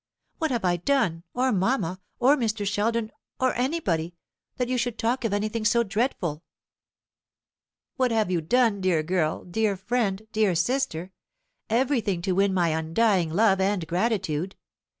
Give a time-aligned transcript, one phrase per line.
[0.39, 2.65] What have I done, or mamma, or Mr.
[2.65, 4.15] Sheldon, or anybody,
[4.57, 6.41] that you should talk of anything so dreadful?"
[7.97, 11.11] "What have you done, dear girl, dear friend, dear sister?
[11.69, 14.55] Everything to win my undying love and gratitude.